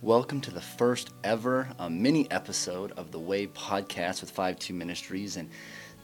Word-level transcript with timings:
Welcome 0.00 0.40
to 0.40 0.50
the 0.50 0.62
first 0.62 1.10
ever 1.22 1.68
uh, 1.78 1.90
mini 1.90 2.30
episode 2.30 2.92
of 2.92 3.10
the 3.10 3.18
Way 3.18 3.46
podcast 3.46 4.22
with 4.22 4.30
Five 4.30 4.58
Two 4.58 4.72
Ministries. 4.72 5.36
And 5.36 5.50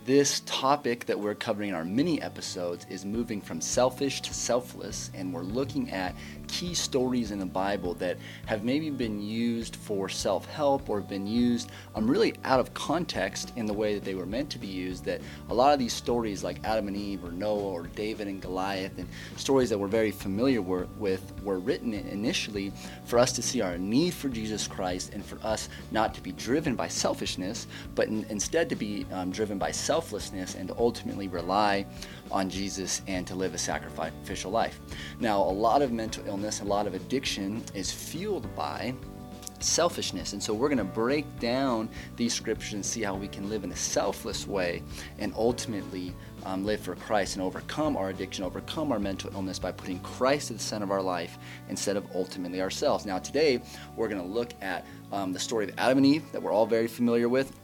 this 0.07 0.41
topic 0.47 1.05
that 1.07 1.19
we're 1.19 1.35
covering 1.35 1.71
in 1.71 1.75
our 1.75 1.85
mini 1.85 2.23
episodes 2.23 2.87
is 2.89 3.05
moving 3.05 3.41
from 3.41 3.61
selfish 3.61 4.21
to 4.21 4.33
selfless, 4.33 5.11
and 5.15 5.35
we're 5.35 5.43
looking 5.43 5.91
at 5.91 6.15
key 6.47 6.75
stories 6.75 7.33
in 7.33 7.41
the 7.41 7.45
Bible 7.45 7.95
that 7.95 8.17
have 8.47 8.63
maybe 8.63 8.89
been 8.89 9.21
used 9.21 9.75
for 9.75 10.09
self 10.09 10.47
help 10.47 10.89
or 10.89 11.01
been 11.01 11.27
used 11.27 11.73
um, 11.97 12.09
really 12.09 12.35
out 12.45 12.61
of 12.61 12.73
context 12.73 13.53
in 13.57 13.67
the 13.67 13.73
way 13.73 13.95
that 13.95 14.05
they 14.05 14.15
were 14.15 14.27
meant 14.27 14.49
to 14.51 14.61
be 14.61 14.69
used. 14.69 15.05
That 15.05 15.21
a 15.49 15.55
lot 15.55 15.73
of 15.73 15.81
these 15.81 15.93
stories, 15.93 16.45
like 16.45 16.65
Adam 16.65 16.87
and 16.87 16.97
Eve 16.97 17.25
or 17.25 17.33
Noah 17.33 17.59
or 17.59 17.83
David 17.89 18.29
and 18.29 18.41
Goliath, 18.41 18.97
and 18.99 19.09
stories 19.35 19.71
that 19.71 19.79
we're 19.79 19.89
very 19.89 20.13
familiar 20.13 20.63
with, 20.63 21.33
were 21.43 21.59
written 21.59 21.95
initially 21.95 22.73
for 23.07 23.19
us 23.19 23.33
to 23.33 23.43
see 23.43 23.61
our 23.61 23.77
need 23.77 24.15
for 24.15 24.29
Jesus 24.29 24.69
Christ 24.69 25.13
and 25.15 25.25
for 25.25 25.45
us 25.45 25.69
not 25.91 26.15
to 26.15 26.23
be 26.23 26.31
driven 26.31 26.77
by 26.77 26.87
selfishness, 26.87 27.67
but 27.97 28.07
in, 28.07 28.25
instead 28.31 28.69
to 28.69 28.77
be 28.77 29.05
um, 29.11 29.33
driven 29.33 29.59
by 29.59 29.73
self 29.73 29.96
selflessness 29.97 30.57
and 30.57 30.69
to 30.69 30.77
ultimately 30.77 31.27
rely 31.27 31.87
on 32.31 32.51
Jesus 32.51 33.01
and 33.07 33.27
to 33.27 33.35
live 33.35 33.55
a 33.55 33.59
sacrificial 33.59 34.51
life. 34.51 34.79
Now, 35.21 35.41
a 35.41 35.57
lot 35.67 35.81
of 35.81 35.91
mental 35.91 36.23
illness, 36.27 36.61
a 36.61 36.65
lot 36.65 36.87
of 36.87 36.93
addiction 36.93 37.65
is 37.73 37.91
fueled 37.91 38.55
by 38.55 38.95
selfishness. 39.59 40.35
And 40.35 40.43
so 40.43 40.53
we're 40.53 40.69
going 40.69 40.77
to 40.77 40.85
break 40.85 41.25
down 41.41 41.89
these 42.17 42.35
scriptures 42.35 42.75
and 42.75 42.85
see 42.85 43.01
how 43.01 43.15
we 43.15 43.27
can 43.27 43.49
live 43.49 43.65
in 43.65 43.73
a 43.73 43.77
selfless 43.77 44.47
way 44.47 44.83
and 45.19 45.33
ultimately 45.35 46.15
um, 46.45 46.63
live 46.67 46.81
for 46.81 46.95
Christ 46.95 47.37
and 47.37 47.43
overcome 47.43 47.97
our 47.97 48.11
addiction, 48.11 48.45
overcome 48.45 48.93
our 48.93 48.99
mental 48.99 49.33
illness 49.33 49.59
by 49.59 49.73
putting 49.73 49.99
Christ 50.01 50.51
at 50.51 50.59
the 50.59 50.63
center 50.63 50.85
of 50.85 50.91
our 50.91 51.01
life 51.01 51.39
instead 51.71 51.97
of 51.97 52.05
ultimately 52.15 52.61
ourselves. 52.61 53.07
Now, 53.07 53.19
today 53.19 53.63
we're 53.97 54.09
going 54.09 54.21
to 54.21 54.29
look 54.29 54.53
at 54.61 54.85
um, 55.11 55.33
the 55.33 55.41
story 55.41 55.65
of 55.65 55.73
Adam 55.79 55.97
and 55.97 56.07
Eve 56.07 56.31
that 56.33 56.43
we're 56.43 56.53
all 56.53 56.67
very 56.67 56.87
familiar 56.87 57.31
with. 57.31 57.59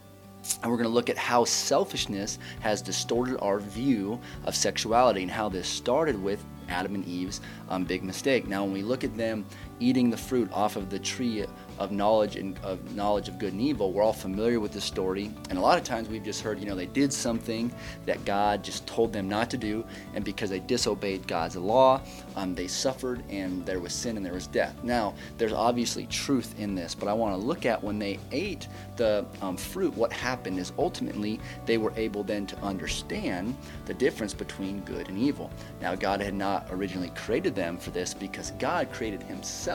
And 0.61 0.71
we're 0.71 0.77
going 0.77 0.89
to 0.89 0.93
look 0.93 1.09
at 1.09 1.17
how 1.17 1.45
selfishness 1.45 2.39
has 2.59 2.81
distorted 2.81 3.39
our 3.39 3.59
view 3.59 4.19
of 4.45 4.55
sexuality 4.55 5.21
and 5.21 5.31
how 5.31 5.49
this 5.49 5.67
started 5.67 6.21
with 6.21 6.43
Adam 6.69 6.95
and 6.95 7.05
Eve's 7.05 7.41
um, 7.69 7.83
big 7.83 8.03
mistake. 8.03 8.47
Now, 8.47 8.63
when 8.63 8.73
we 8.73 8.81
look 8.81 9.03
at 9.03 9.15
them 9.15 9.45
eating 9.83 10.09
the 10.09 10.17
fruit 10.17 10.49
off 10.53 10.77
of 10.77 10.89
the 10.89 10.97
tree 10.97 11.45
of 11.77 11.91
knowledge 11.91 12.37
and 12.37 12.57
of 12.63 12.95
knowledge 12.95 13.27
of 13.27 13.37
good 13.37 13.51
and 13.51 13.61
evil. 13.61 13.91
We're 13.91 14.03
all 14.03 14.13
familiar 14.13 14.59
with 14.59 14.71
the 14.71 14.79
story, 14.79 15.29
and 15.49 15.59
a 15.59 15.61
lot 15.61 15.77
of 15.77 15.83
times 15.83 16.07
we've 16.07 16.23
just 16.23 16.41
heard, 16.41 16.59
you 16.59 16.65
know, 16.65 16.75
they 16.75 16.85
did 16.85 17.11
something 17.11 17.73
that 18.05 18.23
God 18.23 18.63
just 18.63 18.87
told 18.87 19.11
them 19.11 19.27
not 19.27 19.49
to 19.49 19.57
do, 19.57 19.83
and 20.13 20.23
because 20.23 20.49
they 20.49 20.59
disobeyed 20.59 21.27
God's 21.27 21.57
law, 21.57 21.99
um, 22.37 22.55
they 22.55 22.67
suffered, 22.67 23.23
and 23.29 23.65
there 23.65 23.79
was 23.79 23.91
sin 23.91 24.15
and 24.15 24.25
there 24.25 24.33
was 24.33 24.47
death. 24.47 24.75
Now, 24.83 25.13
there's 25.37 25.53
obviously 25.53 26.05
truth 26.07 26.57
in 26.59 26.75
this, 26.75 26.95
but 26.95 27.09
I 27.09 27.13
want 27.13 27.39
to 27.39 27.45
look 27.45 27.65
at 27.65 27.83
when 27.83 27.99
they 27.99 28.19
ate 28.31 28.67
the 28.95 29.25
um, 29.41 29.57
fruit. 29.57 29.93
What 29.95 30.13
happened 30.13 30.59
is 30.59 30.71
ultimately 30.77 31.39
they 31.65 31.77
were 31.77 31.93
able 31.97 32.23
then 32.23 32.45
to 32.47 32.57
understand 32.59 33.57
the 33.85 33.93
difference 33.93 34.33
between 34.33 34.79
good 34.81 35.09
and 35.09 35.17
evil. 35.17 35.51
Now, 35.81 35.95
God 35.95 36.21
had 36.21 36.35
not 36.35 36.67
originally 36.69 37.09
created 37.15 37.55
them 37.55 37.77
for 37.77 37.91
this 37.91 38.13
because 38.13 38.51
God 38.51 38.91
created 38.93 39.23
Himself 39.23 39.72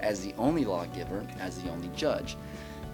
as 0.00 0.20
the 0.20 0.34
only 0.38 0.64
lawgiver, 0.64 1.26
as 1.40 1.60
the 1.62 1.70
only 1.70 1.88
judge. 1.96 2.36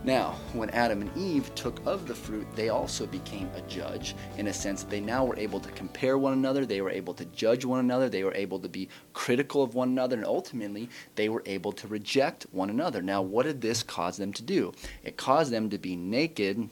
Now, 0.04 0.36
when 0.52 0.70
Adam 0.70 1.00
and 1.00 1.16
Eve 1.16 1.52
took 1.56 1.84
of 1.84 2.06
the 2.06 2.14
fruit, 2.14 2.46
they 2.54 2.68
also 2.68 3.06
became 3.06 3.50
a 3.56 3.60
judge. 3.62 4.14
In 4.38 4.46
a 4.46 4.52
sense, 4.52 4.84
they 4.84 5.00
now 5.00 5.24
were 5.24 5.36
able 5.36 5.58
to 5.58 5.70
compare 5.72 6.16
one 6.16 6.32
another, 6.32 6.64
they 6.64 6.80
were 6.80 6.90
able 6.90 7.12
to 7.14 7.24
judge 7.24 7.64
one 7.64 7.80
another, 7.80 8.08
they 8.08 8.22
were 8.22 8.34
able 8.34 8.60
to 8.60 8.68
be 8.68 8.88
critical 9.14 9.64
of 9.64 9.74
one 9.74 9.88
another, 9.88 10.16
and 10.16 10.24
ultimately, 10.24 10.88
they 11.16 11.28
were 11.28 11.42
able 11.44 11.72
to 11.72 11.88
reject 11.88 12.46
one 12.52 12.70
another. 12.70 13.02
Now, 13.02 13.20
what 13.20 13.46
did 13.46 13.60
this 13.60 13.82
cause 13.82 14.16
them 14.16 14.32
to 14.34 14.42
do? 14.42 14.72
It 15.02 15.16
caused 15.16 15.50
them 15.50 15.70
to 15.70 15.78
be 15.78 15.96
naked 15.96 16.68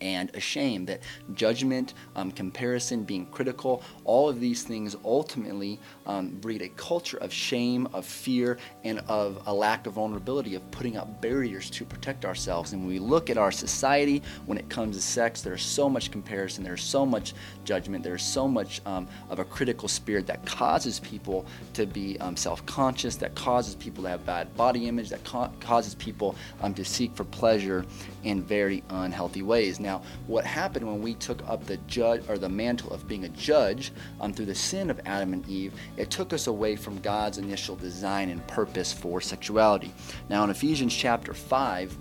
and 0.00 0.34
ashamed 0.34 0.88
that 0.88 1.00
judgment, 1.34 1.94
um, 2.14 2.30
comparison, 2.30 3.04
being 3.04 3.26
critical, 3.26 3.82
all 4.04 4.28
of 4.28 4.40
these 4.40 4.62
things 4.62 4.96
ultimately 5.04 5.78
um, 6.06 6.30
breed 6.30 6.62
a 6.62 6.68
culture 6.70 7.18
of 7.18 7.32
shame, 7.32 7.88
of 7.92 8.04
fear, 8.04 8.58
and 8.84 9.00
of 9.08 9.42
a 9.46 9.52
lack 9.52 9.86
of 9.86 9.94
vulnerability, 9.94 10.54
of 10.54 10.70
putting 10.70 10.96
up 10.96 11.20
barriers 11.20 11.70
to 11.70 11.84
protect 11.84 12.24
ourselves. 12.24 12.72
And 12.72 12.82
when 12.82 12.90
we 12.90 12.98
look 12.98 13.30
at 13.30 13.38
our 13.38 13.52
society, 13.52 14.22
when 14.46 14.58
it 14.58 14.68
comes 14.68 14.96
to 14.96 15.02
sex, 15.02 15.42
there's 15.42 15.62
so 15.62 15.88
much 15.88 16.10
comparison, 16.10 16.64
there's 16.64 16.82
so 16.82 17.06
much 17.06 17.34
judgment, 17.64 18.04
there's 18.04 18.22
so 18.22 18.46
much 18.48 18.80
um, 18.86 19.08
of 19.30 19.38
a 19.38 19.44
critical 19.44 19.88
spirit 19.88 20.26
that 20.26 20.44
causes 20.46 21.00
people 21.00 21.46
to 21.74 21.86
be 21.86 22.18
um, 22.20 22.36
self 22.36 22.64
conscious, 22.66 23.16
that 23.16 23.34
causes 23.34 23.74
people 23.74 24.04
to 24.04 24.10
have 24.10 24.24
bad 24.24 24.54
body 24.56 24.88
image, 24.88 25.08
that 25.10 25.22
ca- 25.24 25.50
causes 25.60 25.94
people 25.94 26.34
um, 26.62 26.74
to 26.74 26.84
seek 26.84 27.14
for 27.14 27.24
pleasure 27.24 27.84
in 28.24 28.42
very 28.42 28.82
unhealthy 28.90 29.42
ways. 29.42 29.80
Now, 29.86 30.02
what 30.26 30.44
happened 30.44 30.84
when 30.84 31.00
we 31.00 31.14
took 31.14 31.48
up 31.48 31.64
the 31.64 31.76
judge 31.86 32.28
or 32.28 32.38
the 32.38 32.48
mantle 32.48 32.90
of 32.90 33.06
being 33.06 33.24
a 33.24 33.28
judge 33.28 33.92
um, 34.20 34.32
through 34.32 34.46
the 34.46 34.54
sin 34.54 34.90
of 34.90 35.00
Adam 35.06 35.32
and 35.32 35.48
Eve, 35.48 35.74
it 35.96 36.10
took 36.10 36.32
us 36.32 36.48
away 36.48 36.74
from 36.74 36.98
God's 36.98 37.38
initial 37.38 37.76
design 37.76 38.30
and 38.30 38.44
purpose 38.48 38.92
for 38.92 39.20
sexuality. 39.20 39.94
Now, 40.28 40.42
in 40.42 40.50
Ephesians 40.50 40.92
chapter 40.92 41.32
5, 41.32 41.96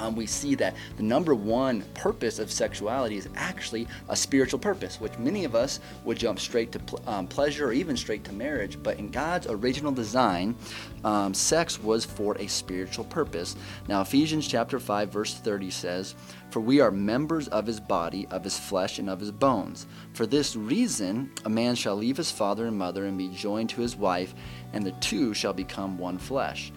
um, 0.00 0.16
we 0.16 0.26
see 0.26 0.54
that 0.56 0.74
the 0.96 1.02
number 1.02 1.34
one 1.34 1.82
purpose 1.94 2.38
of 2.38 2.50
sexuality 2.50 3.16
is 3.16 3.28
actually 3.36 3.86
a 4.08 4.16
spiritual 4.16 4.58
purpose, 4.58 5.00
which 5.00 5.16
many 5.18 5.44
of 5.44 5.54
us 5.54 5.78
would 6.04 6.18
jump 6.18 6.40
straight 6.40 6.72
to 6.72 6.78
pl- 6.78 7.02
um, 7.06 7.26
pleasure 7.26 7.68
or 7.68 7.72
even 7.72 7.96
straight 7.96 8.24
to 8.24 8.32
marriage. 8.32 8.82
But 8.82 8.98
in 8.98 9.10
God's 9.10 9.46
original 9.46 9.92
design, 9.92 10.56
um, 11.04 11.34
sex 11.34 11.82
was 11.82 12.04
for 12.04 12.36
a 12.38 12.46
spiritual 12.46 13.04
purpose. 13.04 13.56
Now, 13.88 14.00
Ephesians 14.00 14.48
chapter 14.48 14.80
5, 14.80 15.10
verse 15.10 15.34
30 15.34 15.70
says, 15.70 16.14
For 16.50 16.60
we 16.60 16.80
are 16.80 16.90
members 16.90 17.48
of 17.48 17.66
his 17.66 17.78
body, 17.78 18.26
of 18.30 18.44
his 18.44 18.58
flesh, 18.58 18.98
and 18.98 19.10
of 19.10 19.20
his 19.20 19.30
bones. 19.30 19.86
For 20.14 20.26
this 20.26 20.56
reason, 20.56 21.30
a 21.44 21.50
man 21.50 21.74
shall 21.74 21.96
leave 21.96 22.16
his 22.16 22.30
father 22.30 22.66
and 22.66 22.76
mother 22.76 23.04
and 23.04 23.18
be 23.18 23.28
joined 23.28 23.68
to 23.70 23.82
his 23.82 23.96
wife, 23.96 24.34
and 24.72 24.84
the 24.84 24.92
two 24.92 25.34
shall 25.34 25.52
become 25.52 25.98
one 25.98 26.16
flesh. 26.18 26.72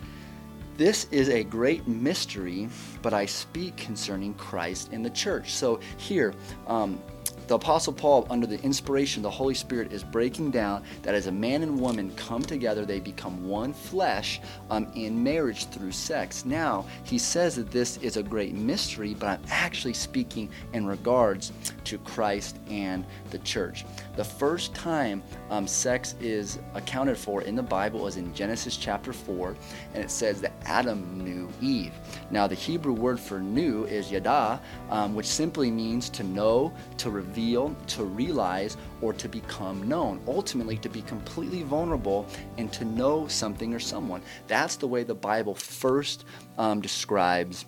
This 0.76 1.06
is 1.12 1.30
a 1.30 1.44
great 1.44 1.88
mystery, 1.88 2.68
but 3.04 3.14
I 3.14 3.28
speak 3.28 3.78
concerning 3.78 4.34
Christ 4.34 4.90
and 4.92 5.06
the 5.06 5.12
church. 5.12 5.52
So 5.52 5.80
here, 5.98 6.34
um, 6.66 7.00
the 7.48 7.56
Apostle 7.56 7.94
Paul, 7.94 8.26
under 8.30 8.48
the 8.48 8.60
inspiration 8.64 9.20
of 9.20 9.24
the 9.24 9.30
Holy 9.30 9.54
Spirit, 9.54 9.92
is 9.92 10.04
breaking 10.04 10.52
down 10.52 10.84
that 11.02 11.14
as 11.14 11.28
a 11.28 11.32
man 11.32 11.62
and 11.62 11.80
woman 11.80 12.12
come 12.16 12.42
together, 12.42 12.86
they 12.86 13.00
become 13.00 13.48
one 13.48 13.74
flesh 13.74 14.40
um, 14.72 14.88
in 14.96 15.22
marriage 15.22 15.66
through 15.68 15.92
sex. 15.92 16.46
Now, 16.46 16.86
he 17.04 17.18
says 17.18 17.56
that 17.58 17.70
this 17.70 17.98
is 17.98 18.18
a 18.18 18.24
great 18.24 18.56
mystery, 18.56 19.14
but 19.14 19.28
I'm 19.28 19.42
actually 19.50 19.94
speaking 19.94 20.50
in 20.72 20.88
regards 20.88 21.52
to 21.84 21.98
Christ 22.00 22.58
and 22.70 23.06
the 23.30 23.40
church. 23.40 23.86
The 24.16 24.24
first 24.24 24.75
time 24.75 25.24
um, 25.50 25.66
sex 25.66 26.16
is 26.22 26.59
accounted 26.75 27.18
for 27.18 27.41
in 27.41 27.56
the 27.56 27.63
Bible 27.63 28.06
is 28.06 28.18
in 28.18 28.34
Genesis 28.35 28.78
chapter 28.78 29.12
4, 29.12 29.56
and 29.96 30.03
it 30.03 30.12
says 30.12 30.40
that 30.41 30.53
Adam 30.66 31.24
knew 31.24 31.50
Eve. 31.62 31.94
Now, 32.29 32.46
the 32.46 32.53
Hebrew 32.53 32.94
word 32.94 33.19
for 33.19 33.40
knew 33.40 33.85
is 33.85 34.12
yada, 34.12 34.62
um, 34.91 35.16
which 35.16 35.25
simply 35.25 35.72
means 35.72 36.09
to 36.09 36.24
know, 36.24 36.72
to 36.97 37.09
reveal 37.09 37.75
to 37.88 38.03
realize, 38.03 38.78
or 39.01 39.13
to 39.13 39.28
become 39.28 39.88
known. 39.88 40.22
Ultimately, 40.28 40.78
to 40.78 40.90
be 40.90 41.01
completely 41.01 41.63
vulnerable 41.63 42.28
and 42.59 42.72
to 42.74 42.85
know 42.85 43.28
something 43.28 43.74
or 43.74 43.80
someone. 43.80 44.22
That's 44.47 44.75
the 44.75 44.88
way 44.88 45.03
the 45.03 45.16
Bible 45.16 45.56
first 45.56 46.25
um, 46.59 46.81
describes 46.81 47.66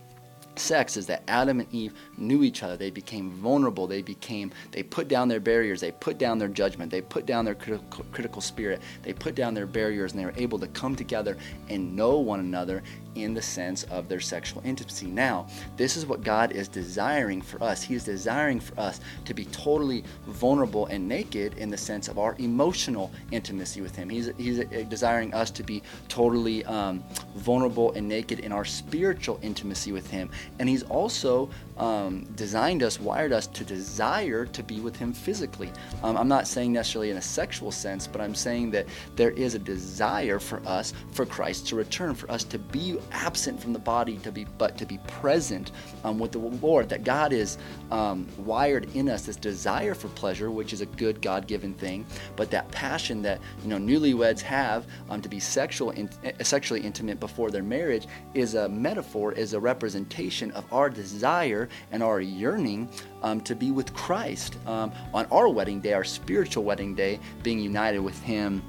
sex 0.59 0.97
is 0.97 1.05
that 1.07 1.23
Adam 1.27 1.59
and 1.59 1.73
Eve 1.73 1.93
knew 2.17 2.43
each 2.43 2.63
other. 2.63 2.77
They 2.77 2.91
became 2.91 3.31
vulnerable. 3.31 3.87
They 3.87 4.01
became, 4.01 4.51
they 4.71 4.83
put 4.83 5.07
down 5.07 5.27
their 5.27 5.39
barriers. 5.39 5.81
They 5.81 5.91
put 5.91 6.17
down 6.17 6.37
their 6.37 6.47
judgment. 6.47 6.91
They 6.91 7.01
put 7.01 7.25
down 7.25 7.45
their 7.45 7.55
critical, 7.55 8.05
critical 8.11 8.41
spirit. 8.41 8.81
They 9.03 9.13
put 9.13 9.35
down 9.35 9.53
their 9.53 9.67
barriers 9.67 10.11
and 10.11 10.21
they 10.21 10.25
were 10.25 10.33
able 10.37 10.59
to 10.59 10.67
come 10.67 10.95
together 10.95 11.37
and 11.69 11.95
know 11.95 12.19
one 12.19 12.39
another 12.39 12.83
in 13.15 13.33
the 13.33 13.41
sense 13.41 13.83
of 13.83 14.07
their 14.07 14.19
sexual 14.19 14.61
intimacy. 14.65 15.07
Now, 15.07 15.47
this 15.77 15.97
is 15.97 16.05
what 16.05 16.21
God 16.23 16.51
is 16.51 16.67
desiring 16.67 17.41
for 17.41 17.61
us. 17.63 17.81
He 17.81 17.95
is 17.95 18.03
desiring 18.03 18.59
for 18.59 18.77
us 18.79 18.99
to 19.23 19.33
be 19.33 19.45
totally 19.45 20.03
vulnerable 20.27 20.85
and 20.87 21.07
naked 21.07 21.57
in 21.57 21.69
the 21.69 21.77
sense 21.77 22.07
of 22.07 22.19
our 22.19 22.35
emotional 22.39 23.11
intimacy 23.31 23.81
with 23.81 23.95
Him. 23.95 24.09
He's, 24.09 24.31
he's 24.37 24.65
desiring 24.89 25.33
us 25.33 25.49
to 25.51 25.63
be 25.63 25.81
totally 26.07 26.65
um, 26.65 27.03
vulnerable 27.35 27.93
and 27.93 28.07
naked 28.07 28.39
in 28.39 28.51
our 28.51 28.65
spiritual 28.65 29.39
intimacy 29.41 29.91
with 29.91 30.09
Him. 30.09 30.29
And 30.59 30.69
He's 30.69 30.83
also 30.83 31.49
um, 31.77 32.23
designed 32.35 32.83
us, 32.83 32.99
wired 32.99 33.33
us 33.33 33.47
to 33.47 33.63
desire 33.63 34.45
to 34.45 34.63
be 34.63 34.79
with 34.79 34.95
Him 34.95 35.13
physically. 35.13 35.71
Um, 36.03 36.17
I'm 36.17 36.27
not 36.27 36.47
saying 36.47 36.73
necessarily 36.73 37.09
in 37.09 37.17
a 37.17 37.21
sexual 37.21 37.71
sense, 37.71 38.07
but 38.07 38.21
I'm 38.21 38.35
saying 38.35 38.71
that 38.71 38.87
there 39.15 39.31
is 39.31 39.55
a 39.55 39.59
desire 39.59 40.39
for 40.39 40.61
us, 40.65 40.93
for 41.11 41.25
Christ 41.25 41.67
to 41.67 41.75
return, 41.75 42.15
for 42.15 42.29
us 42.31 42.43
to 42.45 42.59
be 42.59 42.97
absent 43.11 43.61
from 43.61 43.73
the 43.73 43.79
body, 43.79 44.17
to 44.19 44.31
be 44.31 44.45
but 44.57 44.77
to 44.77 44.85
be 44.85 44.99
present 45.07 45.71
um, 46.03 46.19
with 46.19 46.31
the 46.31 46.39
Lord. 46.39 46.89
That 46.89 47.03
God 47.03 47.33
is 47.33 47.57
um, 47.91 48.27
wired 48.37 48.93
in 48.95 49.09
us 49.09 49.23
this 49.25 49.35
desire 49.35 49.93
for 49.93 50.07
pleasure, 50.09 50.51
which 50.51 50.73
is 50.73 50.81
a 50.81 50.85
good 50.85 51.21
God-given 51.21 51.73
thing, 51.73 52.05
but 52.35 52.51
that 52.51 52.69
passion 52.71 53.21
that 53.23 53.39
you 53.63 53.69
know 53.69 53.77
newlyweds 53.77 54.41
have 54.41 54.85
um, 55.09 55.21
to 55.21 55.29
be 55.29 55.39
sexual, 55.39 55.91
in, 55.91 56.09
eh, 56.23 56.31
sexually 56.43 56.81
intimate 56.81 57.19
before 57.19 57.51
their 57.51 57.63
marriage 57.63 58.07
is 58.33 58.55
a 58.55 58.69
metaphor, 58.69 59.31
is 59.33 59.53
a 59.53 59.59
representation 59.59 60.34
of 60.43 60.65
our 60.71 60.89
desire 60.89 61.69
and 61.91 62.03
our 62.03 62.21
yearning 62.21 62.89
um, 63.21 63.41
to 63.41 63.55
be 63.55 63.71
with 63.71 63.93
Christ 63.93 64.57
um, 64.67 64.91
on 65.13 65.25
our 65.31 65.49
wedding 65.49 65.79
day, 65.79 65.93
our 65.93 66.03
spiritual 66.03 66.63
wedding 66.63 66.93
day, 66.95 67.19
being 67.43 67.59
united 67.59 67.99
with 67.99 68.21
Him 68.21 68.61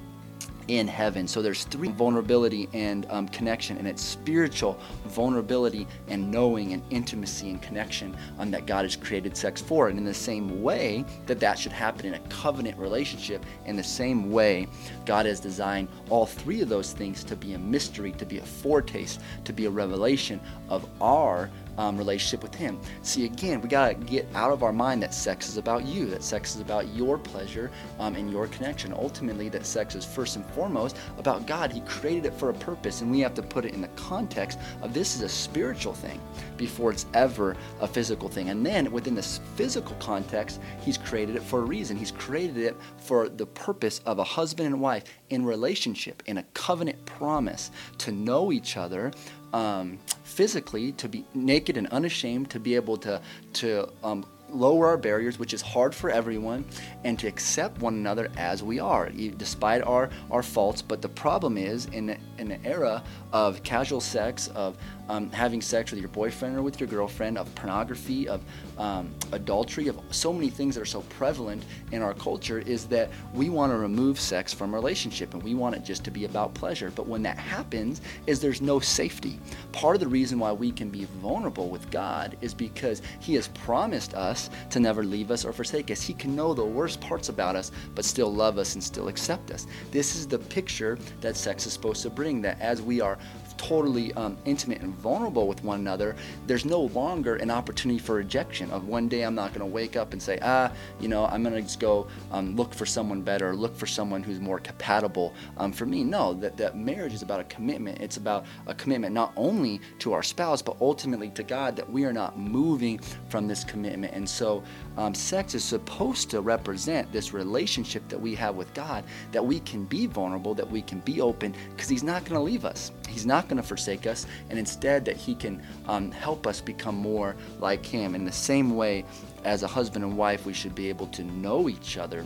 in 0.67 0.87
heaven. 0.87 1.27
So 1.27 1.41
there's 1.41 1.63
three 1.65 1.89
vulnerability 1.89 2.67
and 2.73 3.05
um, 3.09 3.27
connection, 3.29 3.77
and 3.77 3.87
it's 3.87 4.01
spiritual 4.01 4.79
vulnerability 5.05 5.87
and 6.07 6.29
knowing 6.31 6.73
and 6.73 6.83
intimacy 6.89 7.49
and 7.49 7.61
connection 7.61 8.15
um, 8.39 8.51
that 8.51 8.65
God 8.65 8.83
has 8.83 8.95
created 8.95 9.35
sex 9.37 9.61
for. 9.61 9.89
And 9.89 9.97
in 9.97 10.05
the 10.05 10.13
same 10.13 10.61
way 10.61 11.05
that 11.25 11.39
that 11.39 11.57
should 11.57 11.71
happen 11.71 12.05
in 12.05 12.13
a 12.15 12.19
covenant 12.29 12.77
relationship, 12.77 13.45
in 13.65 13.75
the 13.75 13.83
same 13.83 14.31
way, 14.31 14.67
God 15.05 15.25
has 15.25 15.39
designed 15.39 15.87
all 16.09 16.25
three 16.25 16.61
of 16.61 16.69
those 16.69 16.93
things 16.93 17.23
to 17.25 17.35
be 17.35 17.53
a 17.53 17.59
mystery, 17.59 18.11
to 18.13 18.25
be 18.25 18.39
a 18.39 18.45
foretaste, 18.45 19.21
to 19.45 19.53
be 19.53 19.65
a 19.65 19.69
revelation 19.69 20.39
of 20.69 20.87
our 21.01 21.49
um, 21.77 21.97
relationship 21.97 22.43
with 22.43 22.55
Him. 22.55 22.79
See, 23.01 23.25
again, 23.25 23.61
we 23.61 23.69
got 23.69 23.89
to 23.89 23.93
get 23.93 24.27
out 24.33 24.51
of 24.51 24.63
our 24.63 24.73
mind 24.73 25.01
that 25.03 25.13
sex 25.13 25.49
is 25.49 25.57
about 25.57 25.85
you, 25.85 26.05
that 26.07 26.23
sex 26.23 26.55
is 26.55 26.61
about 26.61 26.87
your 26.89 27.17
pleasure 27.17 27.71
um, 27.99 28.15
and 28.15 28.31
your 28.31 28.47
connection. 28.47 28.93
Ultimately, 28.93 29.49
that 29.49 29.65
sex 29.65 29.95
is 29.95 30.05
first 30.05 30.35
and 30.35 30.45
foremost 30.47 30.97
about 31.17 31.45
God. 31.45 31.71
He 31.71 31.81
created 31.81 32.25
it 32.25 32.33
for 32.33 32.49
a 32.49 32.53
purpose, 32.53 33.01
and 33.01 33.11
we 33.11 33.19
have 33.21 33.33
to 33.35 33.41
put 33.41 33.65
it 33.65 33.73
in 33.73 33.81
the 33.81 33.87
context 33.89 34.59
of 34.81 34.93
this 34.93 35.15
is 35.15 35.21
a 35.21 35.29
spiritual 35.29 35.93
thing 35.93 36.19
before 36.57 36.91
it's 36.91 37.05
ever 37.13 37.55
a 37.81 37.87
physical 37.87 38.29
thing. 38.29 38.49
And 38.49 38.65
then 38.65 38.91
within 38.91 39.15
this 39.15 39.39
physical 39.55 39.95
context, 39.99 40.59
He's 40.81 40.97
created 40.97 41.35
it 41.35 41.43
for 41.43 41.59
a 41.59 41.65
reason. 41.65 41.97
He's 41.97 42.11
created 42.11 42.57
it 42.57 42.75
for 42.97 43.29
the 43.29 43.45
purpose 43.45 43.99
of 44.05 44.19
a 44.19 44.23
husband 44.23 44.67
and 44.67 44.81
wife 44.81 45.03
in 45.29 45.45
relationship, 45.45 46.23
in 46.25 46.37
a 46.37 46.43
covenant 46.53 47.05
promise 47.05 47.71
to 47.99 48.11
know 48.11 48.51
each 48.51 48.77
other 48.77 49.11
um, 49.53 49.99
physically, 50.23 50.91
to 50.93 51.07
be 51.07 51.25
naked 51.33 51.77
and 51.77 51.87
unashamed, 51.87 52.49
to 52.51 52.59
be 52.59 52.75
able 52.75 52.97
to 52.97 53.21
to 53.53 53.89
um, 54.03 54.25
lower 54.49 54.87
our 54.87 54.97
barriers, 54.97 55.39
which 55.39 55.53
is 55.53 55.61
hard 55.61 55.93
for 55.93 56.09
everyone, 56.09 56.65
and 57.03 57.17
to 57.19 57.27
accept 57.27 57.81
one 57.81 57.93
another 57.93 58.29
as 58.37 58.63
we 58.63 58.79
are, 58.79 59.09
despite 59.09 59.81
our, 59.83 60.09
our 60.31 60.43
faults. 60.43 60.81
But 60.81 61.01
the 61.01 61.09
problem 61.09 61.57
is, 61.57 61.85
in, 61.87 62.17
in 62.37 62.51
an 62.51 62.65
era 62.65 63.03
of 63.33 63.61
casual 63.63 64.01
sex, 64.01 64.47
of 64.49 64.77
um, 65.09 65.29
having 65.31 65.61
sex 65.61 65.91
with 65.91 65.99
your 65.99 66.09
boyfriend 66.09 66.57
or 66.57 66.61
with 66.61 66.79
your 66.79 66.87
girlfriend, 66.87 67.37
of 67.37 67.53
pornography, 67.55 68.27
of 68.27 68.41
um, 68.77 69.13
adultery, 69.31 69.87
of 69.87 69.99
so 70.11 70.33
many 70.33 70.49
things 70.49 70.75
that 70.75 70.81
are 70.81 70.85
so 70.85 71.01
prevalent 71.01 71.63
in 71.91 72.01
our 72.01 72.13
culture, 72.13 72.59
is 72.59 72.85
that 72.87 73.09
we 73.33 73.49
want 73.49 73.71
to 73.71 73.77
remove 73.77 74.19
sex 74.19 74.53
from 74.53 74.73
relationship 74.73 75.33
and 75.33 75.43
we 75.43 75.55
want 75.55 75.75
it 75.75 75.83
just 75.83 76.03
to 76.03 76.11
be 76.11 76.25
about 76.25 76.53
pleasure. 76.53 76.91
But 76.93 77.07
when 77.07 77.23
that 77.23 77.37
happens, 77.37 78.01
is 78.27 78.39
there's 78.39 78.61
no 78.61 78.79
safety. 78.79 79.39
Part 79.71 79.95
of 79.95 79.99
the 79.99 80.07
reason 80.07 80.39
why 80.39 80.51
we 80.51 80.71
can 80.71 80.89
be 80.89 81.05
vulnerable 81.21 81.69
with 81.69 81.89
God 81.91 82.37
is 82.41 82.53
because 82.53 83.01
He 83.19 83.33
has 83.35 83.47
promised 83.49 84.13
us 84.13 84.36
to 84.69 84.79
never 84.79 85.03
leave 85.03 85.31
us 85.31 85.45
or 85.45 85.53
forsake 85.53 85.91
us. 85.91 86.01
He 86.01 86.13
can 86.13 86.35
know 86.35 86.53
the 86.53 86.65
worst 86.65 87.01
parts 87.01 87.29
about 87.29 87.55
us, 87.55 87.71
but 87.95 88.05
still 88.05 88.33
love 88.33 88.57
us 88.57 88.73
and 88.75 88.83
still 88.83 89.07
accept 89.07 89.51
us. 89.51 89.67
This 89.91 90.15
is 90.15 90.27
the 90.27 90.39
picture 90.39 90.97
that 91.21 91.35
sex 91.35 91.65
is 91.65 91.73
supposed 91.73 92.01
to 92.03 92.09
bring. 92.09 92.41
That 92.41 92.59
as 92.61 92.81
we 92.81 93.01
are 93.01 93.17
totally 93.57 94.13
um, 94.13 94.37
intimate 94.45 94.81
and 94.81 94.93
vulnerable 94.95 95.47
with 95.47 95.63
one 95.63 95.79
another, 95.79 96.15
there's 96.45 96.65
no 96.65 96.81
longer 96.81 97.35
an 97.35 97.51
opportunity 97.51 97.99
for 97.99 98.15
rejection. 98.15 98.71
Of 98.71 98.87
one 98.87 99.07
day 99.07 99.23
I'm 99.23 99.35
not 99.35 99.49
going 99.53 99.61
to 99.67 99.73
wake 99.73 99.95
up 99.95 100.13
and 100.13 100.21
say, 100.21 100.39
ah, 100.41 100.71
you 100.99 101.07
know, 101.07 101.25
I'm 101.25 101.43
going 101.43 101.55
to 101.55 101.61
just 101.61 101.79
go 101.79 102.07
um, 102.31 102.55
look 102.55 102.73
for 102.73 102.85
someone 102.85 103.21
better, 103.21 103.55
look 103.55 103.75
for 103.75 103.85
someone 103.85 104.23
who's 104.23 104.39
more 104.39 104.59
compatible 104.59 105.33
um, 105.57 105.71
for 105.71 105.85
me. 105.85 106.03
No, 106.03 106.33
that, 106.35 106.57
that 106.57 106.77
marriage 106.77 107.13
is 107.13 107.21
about 107.21 107.39
a 107.39 107.45
commitment. 107.45 108.01
It's 108.01 108.17
about 108.17 108.45
a 108.67 108.73
commitment 108.73 109.13
not 109.13 109.33
only 109.35 109.81
to 109.99 110.13
our 110.13 110.23
spouse, 110.23 110.61
but 110.61 110.77
ultimately 110.81 111.29
to 111.31 111.43
God, 111.43 111.75
that 111.75 111.89
we 111.89 112.05
are 112.05 112.13
not 112.13 112.37
moving 112.37 112.99
from 113.29 113.47
this 113.47 113.63
commitment. 113.63 114.13
And 114.13 114.27
so 114.27 114.63
um, 114.97 115.13
sex 115.13 115.55
is 115.55 115.63
supposed 115.63 116.29
to 116.31 116.41
represent 116.41 117.11
this 117.11 117.33
relationship 117.33 118.07
that 118.09 118.19
we 118.19 118.35
have 118.35 118.55
with 118.55 118.73
God, 118.73 119.03
that 119.31 119.45
we 119.45 119.59
can 119.61 119.85
be 119.85 120.05
vulnerable, 120.05 120.53
that 120.53 120.69
we 120.69 120.81
can 120.81 120.99
be 121.01 121.21
open, 121.21 121.55
because 121.71 121.89
He's 121.89 122.03
not 122.03 122.23
going 122.23 122.35
to 122.35 122.41
leave 122.41 122.65
us. 122.65 122.91
He's 123.07 123.25
not 123.25 123.46
going 123.47 123.61
to 123.61 123.67
forsake 123.67 124.05
us, 124.07 124.25
and 124.49 124.57
instead 124.59 125.05
that 125.05 125.17
He 125.17 125.35
can 125.35 125.61
um, 125.87 126.11
help 126.11 126.47
us 126.47 126.61
become 126.61 126.95
more 126.95 127.35
like 127.59 127.85
Him. 127.85 128.15
In 128.15 128.25
the 128.25 128.31
same 128.31 128.75
way, 128.75 129.05
as 129.43 129.63
a 129.63 129.67
husband 129.67 130.03
and 130.03 130.17
wife, 130.17 130.45
we 130.45 130.53
should 130.53 130.75
be 130.75 130.89
able 130.89 131.07
to 131.07 131.23
know 131.23 131.69
each 131.69 131.97
other 131.97 132.25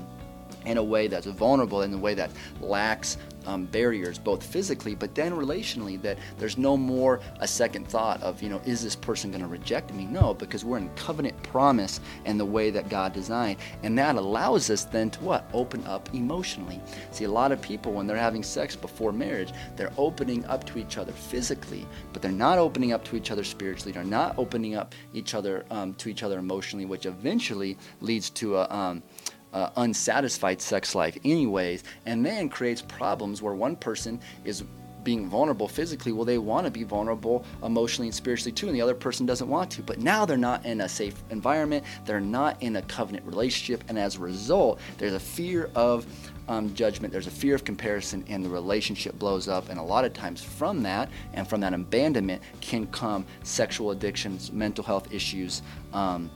in 0.66 0.78
a 0.78 0.84
way 0.84 1.08
that's 1.08 1.26
vulnerable, 1.26 1.82
in 1.82 1.94
a 1.94 1.98
way 1.98 2.14
that 2.14 2.30
lacks 2.60 3.18
um, 3.46 3.66
barriers, 3.66 4.18
both 4.18 4.44
physically 4.44 4.96
but 4.96 5.16
then 5.16 5.34
relationally. 5.34 6.02
That 6.02 6.18
there's 6.38 6.58
no 6.58 6.78
more 6.78 7.20
a 7.40 7.48
second 7.48 7.88
thought 7.88 8.22
of, 8.22 8.42
you 8.42 8.50
know, 8.50 8.62
is 8.66 8.84
this 8.84 8.96
person 8.96 9.32
going 9.32 9.42
to 9.42 9.48
reject 9.48 9.94
me? 9.94 10.06
No, 10.06 10.34
because 10.34 10.64
we're 10.66 10.78
in 10.78 10.90
covenant 10.96 11.42
promise 11.44 12.00
and 12.26 12.40
the 12.40 12.46
way 12.46 12.70
that 12.70 12.90
God 12.90 13.14
designed. 13.14 13.58
And 13.84 13.98
that 13.98 14.16
allows 14.16 14.70
us 14.70 14.86
then 14.86 15.10
to 15.12 15.20
what? 15.22 15.50
Open 15.54 15.84
up 15.86 16.14
emotionally. 16.14 16.82
See, 17.12 17.26
a 17.26 17.32
lot 17.32 17.52
of 17.52 17.62
people, 17.62 17.94
when 17.94 18.08
they're 18.08 18.18
having 18.18 18.44
sex 18.44 18.76
before 18.76 19.12
marriage, 19.12 19.52
they're 19.76 19.94
opening 19.98 20.46
up 20.46 20.66
to 20.68 20.80
each 20.80 20.98
other 20.98 21.12
physically, 21.12 21.86
but 22.14 22.22
they're 22.22 22.32
not 22.32 22.58
opening 22.58 22.94
up 22.94 23.04
to 23.06 23.16
each 23.16 23.32
other 23.32 23.44
spiritually. 23.44 23.92
They're 23.92 24.04
not 24.04 24.38
opening 24.38 24.76
up 24.76 24.94
each 25.14 25.34
other 25.34 25.66
um, 25.72 25.94
to 25.96 26.10
each 26.10 26.24
other 26.24 26.40
emotionally, 26.40 26.86
which 26.86 27.06
eventually 27.06 27.78
leads 28.02 28.30
to 28.32 28.58
a 28.58 28.70
um, 28.70 29.04
uh, 29.54 29.70
unsatisfied 29.78 30.62
sex 30.62 30.96
life, 30.96 31.18
anyways, 31.24 31.84
and 32.06 32.26
then 32.26 32.50
creates 32.50 32.82
problems 32.82 33.42
where 33.42 33.54
one 33.54 33.76
person 33.76 34.20
is 34.46 34.64
being 35.04 35.28
vulnerable 35.28 35.68
physically, 35.68 36.12
well, 36.12 36.26
they 36.26 36.38
want 36.38 36.66
to 36.66 36.72
be 36.72 36.84
vulnerable 36.84 37.44
emotionally 37.64 38.08
and 38.08 38.16
spiritually 38.16 38.52
too, 38.52 38.68
and 38.68 38.76
the 38.76 38.82
other 38.82 38.94
person 38.94 39.26
doesn't 39.26 39.48
want 39.48 39.72
to. 39.72 39.82
But 39.82 40.00
now 40.00 40.26
they're 40.26 40.38
not 40.38 40.66
in 40.66 40.82
a 40.82 40.90
safe 40.90 41.16
environment, 41.30 41.84
they're 42.06 42.22
not 42.22 42.62
in 42.62 42.76
a 42.76 42.82
covenant 42.84 43.26
relationship, 43.26 43.84
and 43.88 43.98
as 43.98 44.16
a 44.16 44.20
result, 44.20 44.80
there's 44.98 45.14
a 45.14 45.20
fear 45.20 45.70
of 45.76 46.06
um, 46.48 46.74
judgment, 46.74 47.12
there's 47.12 47.28
a 47.28 47.32
fear 47.32 47.56
of 47.56 47.64
comparison, 47.64 48.24
and 48.28 48.44
the 48.44 48.50
relationship 48.50 49.18
blows 49.18 49.48
up. 49.48 49.70
And 49.70 49.80
a 49.80 49.84
lot 49.84 50.06
of 50.06 50.14
times, 50.14 50.44
from 50.44 50.84
that 50.84 51.10
and 51.34 51.48
from 51.48 51.62
that 51.62 51.74
abandonment, 51.74 52.42
can 52.60 52.88
come 52.88 53.26
sexual 53.44 53.92
addictions, 53.92 54.52
mental 54.52 54.84
health 54.84 55.14
issues. 55.14 55.62
Um, 55.94 56.30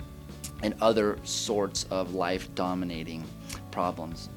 and 0.64 0.74
other 0.82 1.18
sorts 1.24 1.86
of 1.92 2.14
life 2.14 2.54
dominating 2.56 3.24
problems. 3.72 4.30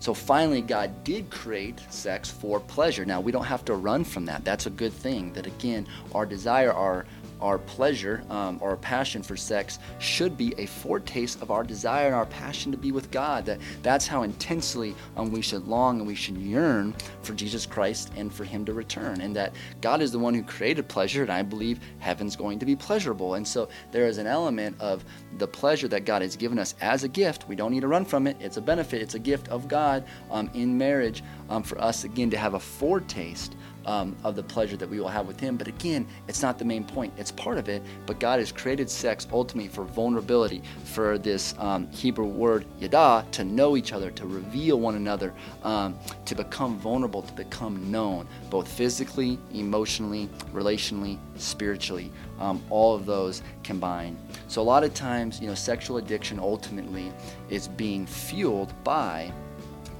So 0.00 0.12
finally, 0.12 0.60
God 0.60 1.02
did 1.02 1.30
create 1.30 1.80
sex 1.88 2.30
for 2.30 2.60
pleasure. 2.60 3.06
Now, 3.06 3.22
we 3.22 3.32
don't 3.32 3.44
have 3.44 3.64
to 3.64 3.74
run 3.74 4.04
from 4.04 4.26
that. 4.26 4.44
That's 4.44 4.66
a 4.66 4.70
good 4.70 4.92
thing. 4.92 5.32
That 5.32 5.46
again, 5.46 5.86
our 6.14 6.26
desire, 6.26 6.72
our 6.72 7.06
our 7.40 7.58
pleasure 7.58 8.24
um, 8.30 8.58
or 8.60 8.70
our 8.70 8.76
passion 8.76 9.22
for 9.22 9.36
sex 9.36 9.78
should 9.98 10.36
be 10.36 10.54
a 10.58 10.66
foretaste 10.66 11.42
of 11.42 11.50
our 11.50 11.64
desire 11.64 12.06
and 12.06 12.14
our 12.14 12.26
passion 12.26 12.72
to 12.72 12.78
be 12.78 12.92
with 12.92 13.10
God. 13.10 13.44
That 13.46 13.60
that's 13.82 14.06
how 14.06 14.22
intensely 14.22 14.94
um, 15.16 15.30
we 15.30 15.42
should 15.42 15.66
long 15.66 15.98
and 15.98 16.06
we 16.06 16.14
should 16.14 16.36
yearn 16.36 16.94
for 17.22 17.34
Jesus 17.34 17.66
Christ 17.66 18.12
and 18.16 18.32
for 18.32 18.44
Him 18.44 18.64
to 18.64 18.72
return. 18.72 19.20
And 19.20 19.34
that 19.36 19.54
God 19.80 20.02
is 20.02 20.12
the 20.12 20.18
one 20.18 20.34
who 20.34 20.42
created 20.42 20.88
pleasure, 20.88 21.22
and 21.22 21.32
I 21.32 21.42
believe 21.42 21.80
heaven's 21.98 22.36
going 22.36 22.58
to 22.58 22.66
be 22.66 22.76
pleasurable. 22.76 23.34
And 23.34 23.46
so 23.46 23.68
there 23.92 24.06
is 24.06 24.18
an 24.18 24.26
element 24.26 24.76
of 24.80 25.04
the 25.38 25.46
pleasure 25.46 25.88
that 25.88 26.04
God 26.04 26.22
has 26.22 26.36
given 26.36 26.58
us 26.58 26.74
as 26.80 27.04
a 27.04 27.08
gift. 27.08 27.48
We 27.48 27.56
don't 27.56 27.72
need 27.72 27.80
to 27.80 27.88
run 27.88 28.04
from 28.04 28.26
it. 28.26 28.36
It's 28.40 28.56
a 28.56 28.62
benefit. 28.62 29.02
It's 29.02 29.14
a 29.14 29.18
gift 29.18 29.48
of 29.48 29.68
God 29.68 30.04
um, 30.30 30.50
in 30.54 30.76
marriage 30.76 31.22
um, 31.48 31.62
for 31.62 31.80
us 31.80 32.04
again 32.04 32.30
to 32.30 32.36
have 32.36 32.54
a 32.54 32.60
foretaste 32.60 33.56
um, 33.86 34.16
of 34.24 34.36
the 34.36 34.42
pleasure 34.42 34.76
that 34.76 34.88
we 34.88 35.00
will 35.00 35.08
have 35.08 35.26
with 35.26 35.38
Him. 35.38 35.56
But 35.56 35.68
again, 35.68 36.06
it's 36.28 36.42
not 36.42 36.58
the 36.58 36.64
main 36.64 36.84
point. 36.84 37.12
It's 37.16 37.30
part 37.30 37.58
of 37.58 37.68
it. 37.68 37.82
But 38.06 38.18
God 38.20 38.38
has 38.38 38.52
created 38.52 38.88
sex 38.88 39.26
ultimately 39.32 39.68
for 39.68 39.84
vulnerability, 39.84 40.62
for 40.84 41.18
this 41.18 41.54
um, 41.58 41.88
Hebrew 41.90 42.26
word 42.26 42.66
yada, 42.78 43.26
to 43.32 43.44
know 43.44 43.76
each 43.76 43.92
other, 43.92 44.10
to 44.12 44.26
reveal 44.26 44.80
one 44.80 44.94
another, 44.94 45.32
um, 45.62 45.98
to 46.24 46.34
become 46.34 46.78
vulnerable, 46.78 47.22
to 47.22 47.32
become 47.32 47.90
known, 47.90 48.26
both 48.50 48.68
physically, 48.68 49.38
emotionally, 49.52 50.28
relationally, 50.52 51.18
spiritually. 51.36 52.10
Um, 52.40 52.62
all 52.68 52.94
of 52.94 53.06
those 53.06 53.42
combined. 53.62 54.18
So 54.48 54.60
a 54.60 54.64
lot 54.64 54.82
of 54.82 54.92
times, 54.92 55.40
you 55.40 55.46
know, 55.46 55.54
sexual 55.54 55.98
addiction 55.98 56.40
ultimately 56.40 57.12
is 57.48 57.68
being 57.68 58.06
fueled 58.06 58.72
by 58.82 59.32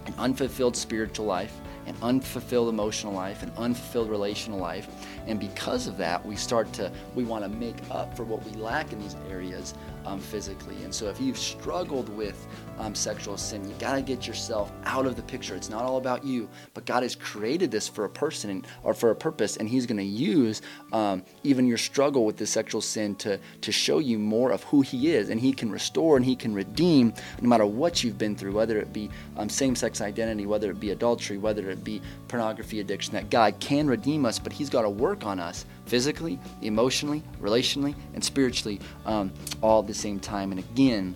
an 0.06 0.14
unfulfilled 0.18 0.76
spiritual 0.76 1.26
life 1.26 1.60
an 1.86 1.96
unfulfilled 2.02 2.68
emotional 2.68 3.12
life, 3.12 3.42
an 3.42 3.52
unfulfilled 3.56 4.08
relational 4.08 4.58
life, 4.58 4.88
And 5.26 5.40
because 5.40 5.86
of 5.86 5.96
that, 5.98 6.24
we 6.24 6.36
start 6.36 6.72
to, 6.74 6.90
we 7.14 7.24
want 7.24 7.44
to 7.44 7.48
make 7.48 7.76
up 7.90 8.14
for 8.16 8.24
what 8.24 8.44
we 8.44 8.52
lack 8.52 8.92
in 8.92 9.00
these 9.00 9.16
areas 9.30 9.74
um, 10.04 10.20
physically. 10.20 10.76
And 10.84 10.94
so 10.94 11.08
if 11.08 11.20
you've 11.20 11.38
struggled 11.38 12.08
with 12.08 12.46
um, 12.78 12.94
sexual 12.94 13.36
sin, 13.36 13.68
you 13.68 13.74
got 13.78 13.94
to 13.94 14.02
get 14.02 14.26
yourself 14.26 14.72
out 14.84 15.06
of 15.06 15.16
the 15.16 15.22
picture. 15.22 15.54
It's 15.54 15.70
not 15.70 15.82
all 15.82 15.96
about 15.96 16.24
you, 16.24 16.48
but 16.74 16.84
God 16.84 17.02
has 17.02 17.14
created 17.14 17.70
this 17.70 17.88
for 17.88 18.04
a 18.04 18.08
person 18.08 18.64
or 18.82 18.94
for 18.94 19.10
a 19.10 19.14
purpose, 19.14 19.56
and 19.56 19.68
He's 19.68 19.86
going 19.86 19.98
to 19.98 20.04
use 20.04 20.62
um, 20.92 21.22
even 21.42 21.66
your 21.66 21.78
struggle 21.78 22.24
with 22.24 22.36
the 22.36 22.46
sexual 22.46 22.80
sin 22.80 23.14
to, 23.16 23.38
to 23.60 23.72
show 23.72 23.98
you 23.98 24.18
more 24.18 24.50
of 24.50 24.62
who 24.64 24.80
He 24.80 25.12
is. 25.12 25.30
And 25.30 25.40
He 25.40 25.52
can 25.52 25.70
restore 25.70 26.16
and 26.16 26.24
He 26.24 26.36
can 26.36 26.54
redeem 26.54 27.14
no 27.40 27.48
matter 27.48 27.66
what 27.66 28.02
you've 28.02 28.18
been 28.18 28.36
through, 28.36 28.52
whether 28.52 28.78
it 28.78 28.92
be 28.92 29.10
um, 29.36 29.48
same 29.48 29.74
sex 29.76 30.00
identity, 30.00 30.46
whether 30.46 30.70
it 30.70 30.80
be 30.80 30.90
adultery, 30.90 31.38
whether 31.38 31.70
it 31.70 31.84
be 31.84 32.00
pornography 32.28 32.80
addiction, 32.80 33.14
that 33.14 33.30
God 33.30 33.58
can 33.60 33.86
redeem 33.86 34.26
us, 34.26 34.38
but 34.38 34.52
He's 34.52 34.70
got 34.70 34.82
to 34.82 34.90
work 34.90 35.24
on 35.24 35.38
us 35.38 35.64
physically, 35.86 36.38
emotionally, 36.62 37.22
relationally, 37.40 37.94
and 38.14 38.24
spiritually 38.24 38.80
um, 39.06 39.32
all 39.62 39.80
at 39.80 39.86
the 39.86 39.94
same 39.94 40.18
time. 40.18 40.50
And 40.50 40.60
again, 40.60 41.14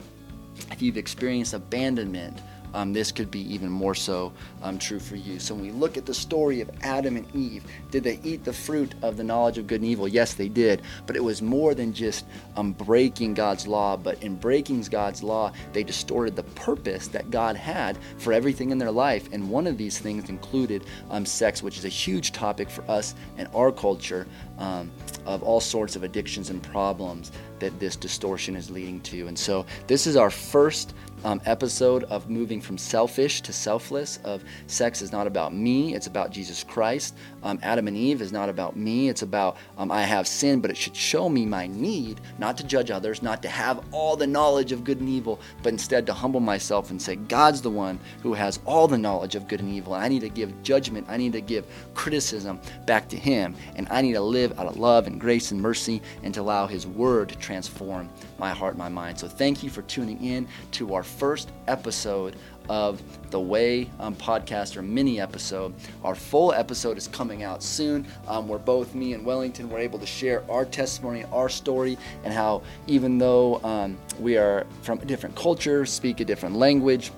if 0.70 0.82
you've 0.82 0.96
experienced 0.96 1.54
abandonment, 1.54 2.40
um, 2.74 2.92
this 2.92 3.12
could 3.12 3.30
be 3.30 3.52
even 3.52 3.70
more 3.70 3.94
so 3.94 4.32
um, 4.62 4.78
true 4.78 4.98
for 4.98 5.16
you. 5.16 5.38
So 5.38 5.54
when 5.54 5.64
we 5.64 5.70
look 5.70 5.96
at 5.96 6.06
the 6.06 6.14
story 6.14 6.60
of 6.60 6.70
Adam 6.82 7.16
and 7.16 7.26
Eve, 7.34 7.64
did 7.90 8.04
they 8.04 8.20
eat 8.22 8.44
the 8.44 8.52
fruit 8.52 8.94
of 9.02 9.16
the 9.16 9.24
knowledge 9.24 9.58
of 9.58 9.66
good 9.66 9.80
and 9.80 9.90
evil? 9.90 10.08
Yes, 10.08 10.34
they 10.34 10.48
did. 10.48 10.82
But 11.06 11.16
it 11.16 11.24
was 11.24 11.42
more 11.42 11.74
than 11.74 11.92
just 11.92 12.24
um, 12.56 12.72
breaking 12.72 13.34
God's 13.34 13.66
law. 13.66 13.96
But 13.96 14.22
in 14.22 14.36
breaking 14.36 14.82
God's 14.82 15.22
law, 15.22 15.52
they 15.72 15.82
distorted 15.82 16.36
the 16.36 16.42
purpose 16.42 17.08
that 17.08 17.30
God 17.30 17.56
had 17.56 17.98
for 18.18 18.32
everything 18.32 18.70
in 18.70 18.78
their 18.78 18.90
life. 18.90 19.28
And 19.32 19.50
one 19.50 19.66
of 19.66 19.78
these 19.78 19.98
things 19.98 20.28
included 20.28 20.84
um, 21.10 21.26
sex, 21.26 21.62
which 21.62 21.78
is 21.78 21.84
a 21.84 21.88
huge 21.88 22.32
topic 22.32 22.70
for 22.70 22.88
us 22.90 23.14
and 23.36 23.48
our 23.54 23.72
culture 23.72 24.26
um, 24.58 24.90
of 25.28 25.42
all 25.42 25.60
sorts 25.60 25.94
of 25.94 26.02
addictions 26.02 26.48
and 26.48 26.62
problems 26.62 27.30
that 27.58 27.78
this 27.78 27.96
distortion 27.96 28.56
is 28.56 28.70
leading 28.70 29.00
to. 29.02 29.28
And 29.28 29.38
so 29.38 29.66
this 29.86 30.06
is 30.06 30.16
our 30.16 30.30
first 30.30 30.94
um, 31.24 31.40
episode 31.46 32.04
of 32.04 32.30
moving 32.30 32.60
from 32.60 32.78
selfish 32.78 33.40
to 33.42 33.52
selfless 33.52 34.18
of 34.24 34.44
sex 34.66 35.02
is 35.02 35.12
not 35.12 35.26
about 35.26 35.52
me 35.52 35.94
it's 35.94 36.06
about 36.06 36.30
jesus 36.30 36.62
christ 36.64 37.14
um, 37.42 37.58
adam 37.62 37.88
and 37.88 37.96
eve 37.96 38.22
is 38.22 38.32
not 38.32 38.48
about 38.48 38.76
me 38.76 39.08
it's 39.08 39.22
about 39.22 39.56
um, 39.78 39.90
i 39.90 40.02
have 40.02 40.26
sin 40.26 40.60
but 40.60 40.70
it 40.70 40.76
should 40.76 40.94
show 40.94 41.28
me 41.28 41.44
my 41.44 41.66
need 41.66 42.20
not 42.38 42.56
to 42.56 42.64
judge 42.64 42.90
others 42.90 43.22
not 43.22 43.42
to 43.42 43.48
have 43.48 43.84
all 43.92 44.16
the 44.16 44.26
knowledge 44.26 44.72
of 44.72 44.84
good 44.84 45.00
and 45.00 45.08
evil 45.08 45.40
but 45.62 45.72
instead 45.72 46.06
to 46.06 46.12
humble 46.12 46.40
myself 46.40 46.90
and 46.90 47.00
say 47.00 47.16
god's 47.16 47.60
the 47.60 47.70
one 47.70 47.98
who 48.22 48.32
has 48.32 48.60
all 48.64 48.86
the 48.86 48.98
knowledge 48.98 49.34
of 49.34 49.48
good 49.48 49.60
and 49.60 49.72
evil 49.72 49.94
i 49.94 50.08
need 50.08 50.20
to 50.20 50.28
give 50.28 50.62
judgment 50.62 51.06
i 51.08 51.16
need 51.16 51.32
to 51.32 51.40
give 51.40 51.66
criticism 51.94 52.60
back 52.86 53.08
to 53.08 53.16
him 53.16 53.54
and 53.76 53.88
i 53.90 54.00
need 54.00 54.12
to 54.12 54.20
live 54.20 54.58
out 54.58 54.66
of 54.66 54.76
love 54.76 55.06
and 55.06 55.17
grace 55.18 55.50
and 55.50 55.60
mercy 55.60 56.00
and 56.22 56.32
to 56.34 56.40
allow 56.40 56.66
his 56.66 56.86
word 56.86 57.28
to 57.28 57.36
transform 57.36 58.08
my 58.38 58.50
heart 58.50 58.74
and 58.74 58.78
my 58.78 58.88
mind 58.88 59.18
so 59.18 59.28
thank 59.28 59.62
you 59.62 59.70
for 59.70 59.82
tuning 59.82 60.22
in 60.24 60.46
to 60.70 60.94
our 60.94 61.02
first 61.02 61.50
episode 61.66 62.36
of 62.68 63.02
the 63.30 63.40
Way 63.40 63.88
um, 63.98 64.14
podcast 64.14 64.76
or 64.76 64.82
mini 64.82 65.20
episode. 65.20 65.74
Our 66.04 66.14
full 66.14 66.52
episode 66.52 66.98
is 66.98 67.08
coming 67.08 67.42
out 67.42 67.62
soon, 67.62 68.06
um, 68.26 68.48
where 68.48 68.58
both 68.58 68.94
me 68.94 69.14
and 69.14 69.24
Wellington 69.24 69.70
were 69.70 69.78
able 69.78 69.98
to 69.98 70.06
share 70.06 70.48
our 70.50 70.64
testimony, 70.64 71.24
our 71.32 71.48
story, 71.48 71.98
and 72.24 72.32
how 72.32 72.62
even 72.86 73.18
though 73.18 73.62
um, 73.64 73.96
we 74.20 74.36
are 74.36 74.66
from 74.82 74.98
a 75.00 75.04
different 75.04 75.34
culture, 75.34 75.86
speak 75.86 76.20
a 76.20 76.24
different 76.24 76.56
language, 76.56 77.10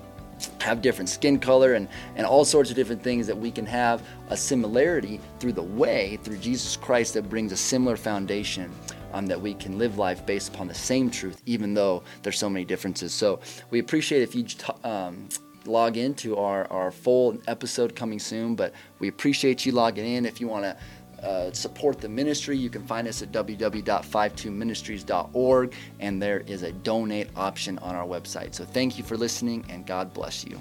have 0.61 0.81
different 0.81 1.09
skin 1.09 1.39
color 1.39 1.73
and, 1.73 1.87
and 2.15 2.25
all 2.25 2.45
sorts 2.45 2.69
of 2.69 2.75
different 2.75 3.01
things 3.01 3.27
that 3.27 3.37
we 3.37 3.51
can 3.51 3.65
have 3.65 4.01
a 4.29 4.37
similarity 4.37 5.19
through 5.39 5.53
the 5.53 5.61
way, 5.61 6.17
through 6.23 6.37
Jesus 6.37 6.75
Christ, 6.75 7.13
that 7.13 7.29
brings 7.29 7.51
a 7.51 7.57
similar 7.57 7.97
foundation 7.97 8.71
um, 9.13 9.25
that 9.27 9.39
we 9.39 9.53
can 9.53 9.77
live 9.77 9.97
life 9.97 10.25
based 10.25 10.53
upon 10.53 10.67
the 10.67 10.73
same 10.73 11.09
truth, 11.09 11.41
even 11.45 11.73
though 11.73 12.03
there's 12.23 12.39
so 12.39 12.49
many 12.49 12.65
differences. 12.65 13.13
So 13.13 13.39
we 13.69 13.79
appreciate 13.79 14.21
if 14.21 14.35
you 14.35 14.43
t- 14.43 14.73
um, 14.83 15.27
log 15.65 15.97
into 15.97 16.37
our, 16.37 16.65
our 16.71 16.91
full 16.91 17.37
episode 17.47 17.95
coming 17.95 18.19
soon, 18.19 18.55
but 18.55 18.73
we 18.99 19.07
appreciate 19.07 19.65
you 19.65 19.71
logging 19.71 20.05
in. 20.05 20.25
If 20.25 20.41
you 20.41 20.47
want 20.47 20.63
to 20.63 20.77
uh, 21.23 21.51
support 21.51 21.99
the 21.99 22.09
ministry, 22.09 22.57
you 22.57 22.69
can 22.69 22.85
find 22.85 23.07
us 23.07 23.21
at 23.21 23.31
www.52ministries.org, 23.31 25.73
and 25.99 26.21
there 26.21 26.39
is 26.41 26.63
a 26.63 26.71
donate 26.71 27.29
option 27.35 27.77
on 27.79 27.95
our 27.95 28.07
website. 28.07 28.55
So 28.55 28.65
thank 28.65 28.97
you 28.97 29.03
for 29.03 29.17
listening, 29.17 29.65
and 29.69 29.85
God 29.85 30.13
bless 30.13 30.45
you. 30.45 30.59